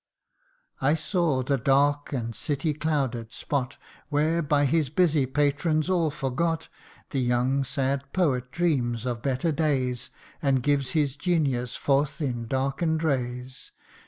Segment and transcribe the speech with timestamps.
[0.81, 3.77] "I saw the dark and city clouded spot,
[4.09, 6.69] Where, by his busy patrons all forgot,
[7.11, 10.09] The young sad poet dreams of better days,
[10.41, 13.73] And gives his genius forth in darken 'd rays.